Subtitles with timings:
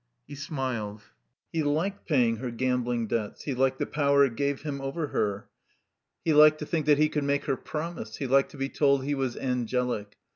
[0.25, 1.03] He smiled.
[1.53, 3.43] He liked paying her gambling debts.
[3.43, 5.47] He liked the power it gave him over her.
[6.25, 8.15] He liked to think that he could make her promise.
[8.15, 10.15] He liked to be told he was angelic.